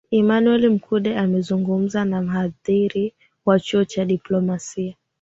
emanuel 0.19 0.63
makunde 0.73 1.11
amezungumza 1.23 2.01
na 2.05 2.21
mhadhiri 2.21 3.13
wa 3.45 3.59
chuo 3.59 3.83
cha 3.85 4.05
diplomasia 4.05 4.95